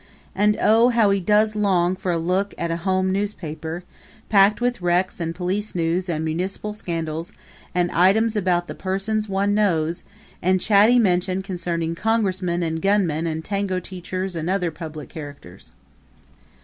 [0.33, 3.83] And oh, how he does long for a look at a home newspaper
[4.29, 7.33] packed with wrecks and police news and municipal scandals
[7.75, 10.01] and items about the persons one knows,
[10.41, 15.71] and chatty mention concerning Congressmen and gunmen and tango teachers and other public characters.